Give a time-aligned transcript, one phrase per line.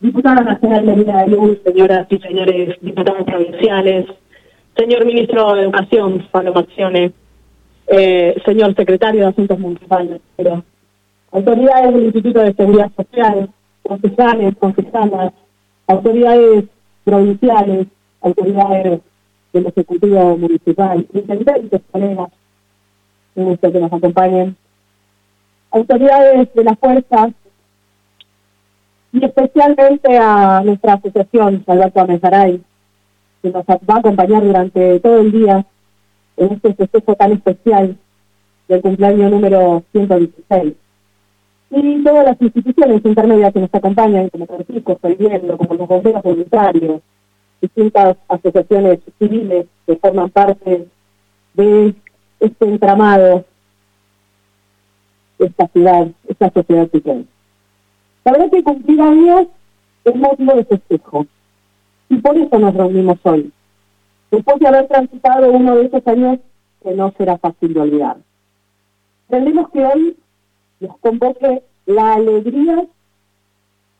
[0.00, 4.06] Diputada Nacional de Luz, señoras y señores diputados provinciales,
[4.76, 7.12] señor ministro de Educación, Pablo Maxione,
[7.88, 10.62] eh, señor secretario de Asuntos Municipales, pero
[11.32, 13.50] autoridades del Instituto de Seguridad Social,
[13.82, 15.32] concejales, concejalas,
[15.88, 16.64] autoridades
[17.02, 17.86] provinciales,
[18.20, 19.00] autoridades
[19.52, 22.28] del Ejecutivo Municipal, intendentes, colegas,
[23.34, 24.56] un gusto que nos acompañen,
[25.72, 27.32] autoridades de las fuerzas
[29.12, 32.62] y especialmente a nuestra asociación, Alberto Amezaray,
[33.42, 35.64] que nos va a acompañar durante todo el día
[36.36, 37.96] en este festejo tan especial
[38.68, 40.74] del cumpleaños número 116.
[41.70, 47.00] Y todas las instituciones intermedias que nos acompañan, como Cortico, Viendo, como los bomberos voluntarios,
[47.60, 50.86] distintas asociaciones civiles que forman parte
[51.54, 51.94] de
[52.40, 53.44] este entramado,
[55.38, 57.26] esta ciudad, esta sociedad civil.
[58.30, 59.46] Verdad que cumplir años
[60.04, 61.26] es motivo de festejo.
[62.10, 63.50] Y por eso nos reunimos hoy.
[64.30, 66.38] Después de haber transitado uno de esos años
[66.82, 68.18] que no será fácil de olvidar.
[69.30, 70.16] Entendemos que hoy
[70.80, 72.86] nos convoque la alegría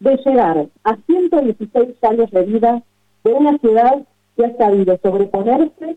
[0.00, 2.82] de llegar a 116 años de vida
[3.24, 5.96] de una ciudad que ha sabido sobreponerse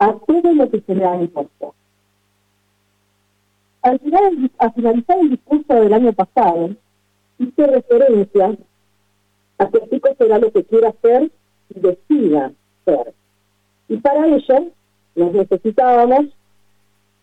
[0.00, 1.74] a todo lo que se le ha impuesto.
[3.82, 6.70] Al finalizar el discurso del año pasado,
[7.40, 8.56] hice referencia
[9.58, 11.30] a que el chico será lo que quiera hacer
[11.74, 12.52] y decida
[12.84, 13.14] ser.
[13.88, 14.66] Y para ello
[15.16, 16.26] nos necesitábamos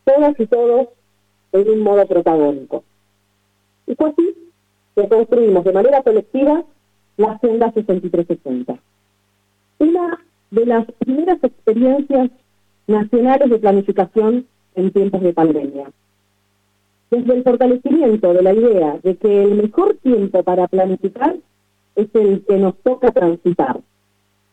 [0.03, 0.87] todas y todos
[1.51, 2.83] en un modo protagónico.
[3.85, 4.35] Y fue así
[4.95, 6.63] que construimos de manera colectiva
[7.17, 8.79] la Agenda 6360.
[9.79, 12.31] Una de las primeras experiencias
[12.87, 15.91] nacionales de planificación en tiempos de pandemia
[17.09, 21.35] desde el fortalecimiento de la idea de que el mejor tiempo para planificar
[21.95, 23.79] es el que nos toca transitar.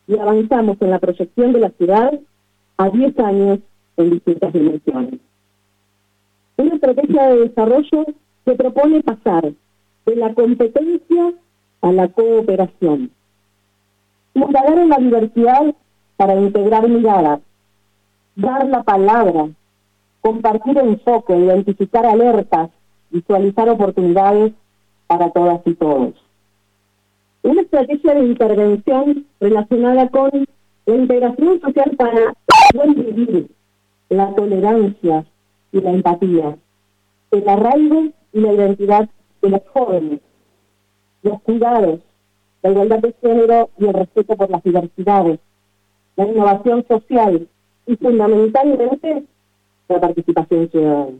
[0.06, 2.18] Y avanzamos en la proyección de la ciudad
[2.76, 3.58] a 10 años
[3.96, 5.20] en distintas dimensiones.
[6.56, 8.06] Una estrategia de desarrollo
[8.44, 9.52] que propone pasar
[10.06, 11.32] de la competencia
[11.80, 13.10] a la cooperación.
[14.34, 15.74] Indagar en la diversidad
[16.16, 17.40] para integrar miradas,
[18.36, 19.48] dar la palabra
[20.24, 22.70] compartir enfoque, identificar alertas,
[23.10, 24.54] visualizar oportunidades
[25.06, 26.14] para todas y todos.
[27.42, 30.30] Una estrategia de intervención relacionada con
[30.86, 32.32] la integración social para
[32.74, 33.50] buen vivir,
[34.08, 35.26] la tolerancia
[35.72, 36.56] y la empatía,
[37.30, 39.10] el arraigo y la identidad
[39.42, 40.20] de los jóvenes,
[41.22, 42.00] los cuidados,
[42.62, 45.38] la igualdad de género y el respeto por las diversidades,
[46.16, 47.46] la innovación social
[47.86, 49.24] y fundamentalmente
[49.88, 51.18] la participación ciudadana.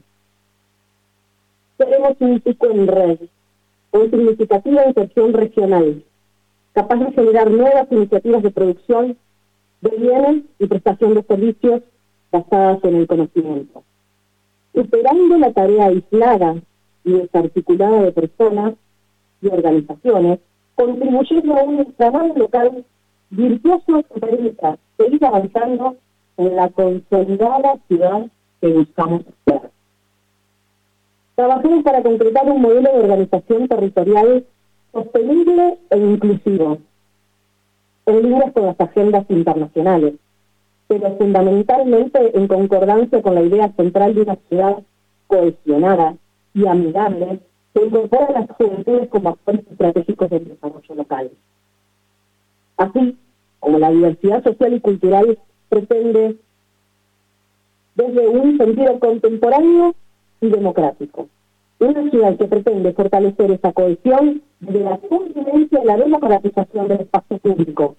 [1.76, 3.18] Tenemos un pico en red,
[3.90, 6.04] con significativa inserción regional,
[6.72, 9.16] capaz de generar nuevas iniciativas de producción
[9.80, 11.82] de bienes y prestación de servicios
[12.30, 13.82] basadas en el conocimiento.
[14.74, 16.56] Superando la tarea aislada
[17.04, 18.74] y desarticulada de personas
[19.42, 20.40] y organizaciones,
[20.74, 22.84] contribuyendo a un trabajo local
[23.30, 25.96] virtuoso que permita seguir avanzando
[26.36, 28.26] en la consolidada ciudad
[28.68, 29.70] buscamos hacer.
[31.34, 34.44] Trabajamos para concretar un modelo de organización territorial
[34.92, 36.78] sostenible e inclusivo,
[38.06, 40.14] en línea con las agendas internacionales,
[40.86, 44.82] pero fundamentalmente en concordancia con la idea central de una ciudad
[45.26, 46.16] cohesionada
[46.52, 47.40] y amigable
[47.74, 51.30] que incorpora a las juventudes como actores estratégicos del desarrollo local.
[52.76, 53.16] Así
[53.58, 55.38] como la diversidad social y cultural
[55.68, 56.36] pretende
[58.06, 59.94] desde un sentido contemporáneo
[60.40, 61.28] y democrático.
[61.78, 67.38] Una ciudad que pretende fortalecer esa cohesión de la convivencia y la democratización del espacio
[67.38, 67.96] público,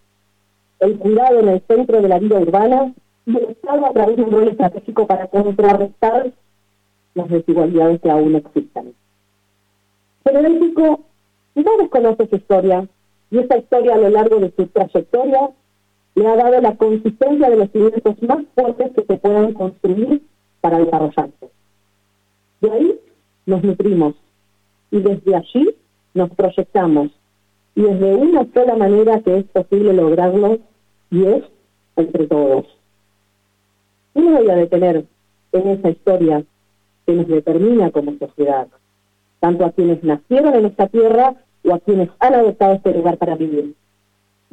[0.80, 2.94] el cuidado en el centro de la vida urbana
[3.26, 6.32] y el Estado a través de un rol estratégico para contrarrestar
[7.14, 8.94] las desigualdades que aún existen.
[10.24, 11.02] Pero México
[11.56, 12.88] no desconoce su historia
[13.32, 15.52] y esa historia a lo largo de su trayectoria
[16.16, 20.22] le ha dado la consistencia de los cimientos más fuertes que se puedan construir
[20.62, 21.50] para desarrollarse.
[22.62, 23.00] De ahí
[23.46, 24.16] nos nutrimos
[24.92, 25.76] y desde allí
[26.14, 27.12] nos proyectamos
[27.76, 30.60] y desde una sola manera que es posible lograrlo
[31.12, 31.44] y es
[31.98, 32.66] entre todos.
[34.14, 35.06] Y me voy a detener
[35.52, 36.44] en esa historia
[37.06, 38.68] que nos determina como sociedad,
[39.42, 41.36] tanto a quienes nacieron en esta tierra
[41.66, 43.76] o a quienes han adoptado este lugar para vivir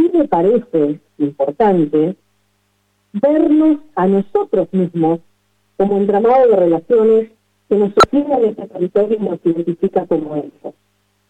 [0.02, 2.16] sí me parece importante
[3.12, 5.20] vernos a nosotros mismos
[5.76, 7.30] como entramado de relaciones
[7.68, 10.74] que nos sostienen este territorio y nos identifica como eso.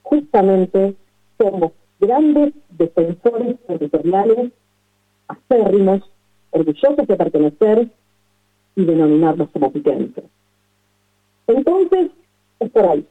[0.02, 0.94] Justamente
[1.38, 4.52] somos grandes defensores territoriales,
[5.28, 6.02] acérrimos,
[6.50, 7.88] orgullosos de pertenecer
[8.76, 10.24] y denominarnos como piquenses.
[11.46, 12.10] Entonces,
[12.60, 13.06] es por ahí.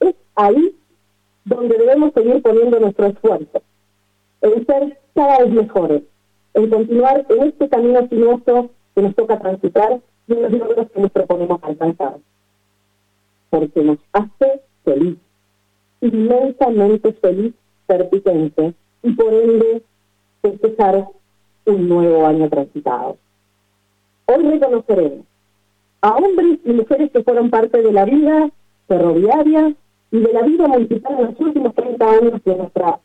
[0.00, 0.76] Es ahí
[1.44, 3.62] donde debemos seguir poniendo nuestro esfuerzo,
[4.40, 6.02] en ser cada vez mejores,
[6.54, 11.00] en continuar en este camino sinuoso que nos toca transitar y en los logros que
[11.00, 12.16] nos proponemos alcanzar.
[13.50, 15.18] Porque nos hace feliz,
[16.00, 17.54] inmensamente feliz
[17.86, 19.82] ser piquense y por ende
[20.42, 21.08] festejar
[21.66, 23.16] un nuevo año transitado.
[24.26, 25.26] Hoy reconoceremos
[26.00, 28.50] a hombres y mujeres que fueron parte de la vida
[28.88, 29.74] ferroviaria
[30.10, 33.00] y de la vida municipal en los últimos 30 años de nuestra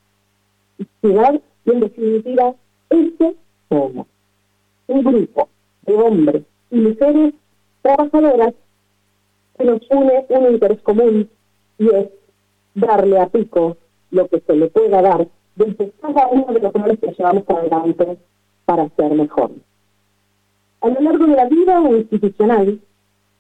[1.01, 2.55] ciudad y en definitiva,
[2.89, 3.35] este
[3.69, 4.07] somos
[4.87, 5.49] un grupo
[5.83, 7.33] de hombres y mujeres
[7.83, 8.53] trabajadoras
[9.57, 11.29] que nos une un interés común
[11.77, 12.09] y es
[12.73, 13.77] darle a Pico
[14.09, 18.17] lo que se le pueda dar desde cada uno de los roles que llevamos adelante
[18.65, 19.51] para ser mejor.
[20.81, 22.79] A lo largo de la vida institucional,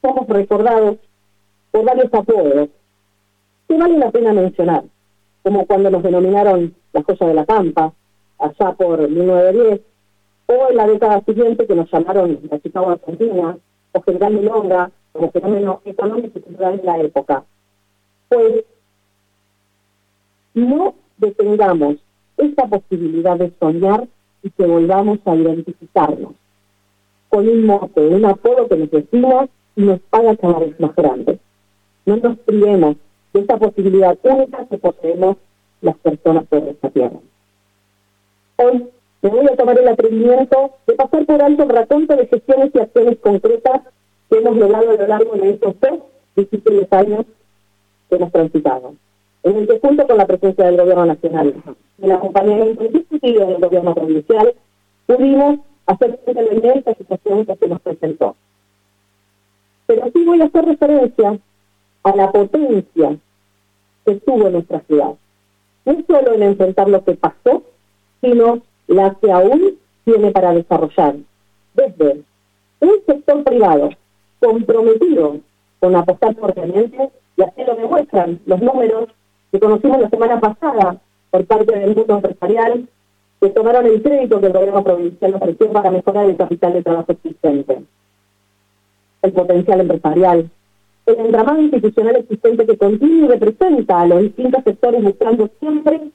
[0.01, 0.97] somos recordados
[1.71, 2.69] por varios apodos
[3.67, 4.83] que vale la pena mencionar,
[5.41, 7.93] como cuando nos denominaron la joya de la Pampa,
[8.39, 9.81] allá por 1910,
[10.47, 13.57] o en la década siguiente que nos llamaron la Chicago Argentina,
[13.91, 17.43] o General Milonga, como fenómeno económico y cultural de la época.
[18.29, 18.63] Pues
[20.53, 21.97] no detengamos
[22.37, 24.07] esta posibilidad de soñar
[24.41, 26.33] y que volvamos a identificarnos
[27.29, 31.39] con un mote, un apodo que nos decimos y nos haga cada vez más grandes.
[32.05, 32.95] No nos privemos
[33.33, 35.37] de esta posibilidad única que poseemos
[35.81, 37.19] las personas de esta tierra.
[38.61, 38.89] Hoy
[39.21, 42.79] me voy a tomar el atrevimiento de pasar por alto el raconto de gestiones y
[42.79, 43.81] acciones concretas
[44.29, 45.99] que hemos logrado a lo largo de estos dos
[46.35, 47.25] difíciles años
[48.09, 48.95] que hemos transitado
[49.43, 51.53] en el que junto con la presencia del gobierno nacional
[52.01, 54.53] el acompañamiento indiscutido del gobierno provincial,
[55.05, 58.35] pudimos hacer frente a la situación que se nos presentó.
[59.85, 61.39] Pero sí voy a hacer referencia
[62.03, 63.17] a la potencia
[64.05, 65.13] que tuvo nuestra ciudad.
[65.85, 67.63] No solo en enfrentar lo que pasó,
[68.21, 71.15] sino la que aún tiene para desarrollar.
[71.73, 72.21] Desde
[72.79, 73.89] un sector privado
[74.39, 75.37] comprometido
[75.79, 79.09] con apostar por fuertemente, y así lo demuestran los números
[79.51, 80.97] que conocimos la semana pasada
[81.31, 82.87] por parte del mundo empresarial,
[83.39, 87.11] que tomaron el crédito que el gobierno provincial ofreció para mejorar el capital de trabajo
[87.11, 87.81] existente,
[89.21, 90.49] el potencial empresarial,
[91.05, 96.11] el entramado institucional existente que contiene y representa a los distintos sectores buscando siempre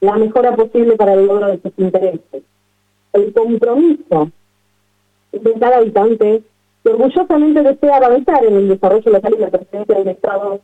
[0.00, 2.42] la mejora posible para el logro de sus intereses,
[3.12, 4.30] el compromiso
[5.32, 6.42] de cada habitante
[6.82, 10.60] que orgullosamente desea avanzar en el desarrollo local y la presencia del Estado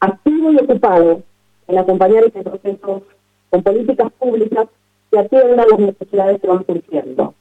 [0.00, 1.22] activo y ocupado
[1.68, 3.02] en acompañar este proceso
[3.50, 4.68] con políticas públicas
[5.10, 7.34] que atiendan las necesidades que van surgiendo.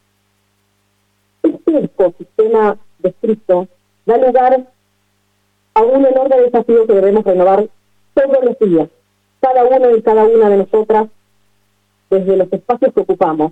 [1.44, 3.68] Este ecosistema descrito
[4.06, 4.66] da lugar
[5.74, 7.68] a un enorme desafío que debemos renovar
[8.14, 8.90] todos los días,
[9.42, 11.10] cada uno y cada una de nosotras,
[12.20, 13.52] desde los espacios que ocupamos,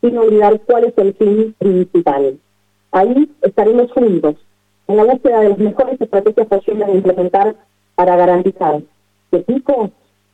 [0.00, 2.38] sin olvidar cuál es el fin principal.
[2.92, 4.36] Ahí estaremos juntos,
[4.88, 7.56] en la búsqueda de las mejores estrategias posibles de implementar
[7.94, 8.82] para garantizar
[9.30, 9.90] que Pico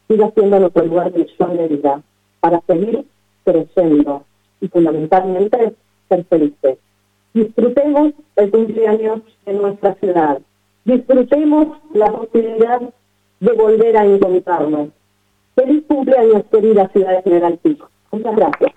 [0.08, 2.02] siga siendo nuestro lugar de acción de vida
[2.40, 3.06] para seguir
[3.44, 4.24] creciendo
[4.60, 5.74] y fundamentalmente
[6.08, 6.78] ser felices.
[7.32, 10.40] Disfrutemos el cumpleaños de nuestra ciudad.
[10.84, 12.82] Disfrutemos la posibilidad
[13.40, 14.88] de volver a encontrarnos.
[15.54, 17.90] Feliz cumpleaños, querida ciudad de General Pico.
[18.10, 18.72] Muchas gracias.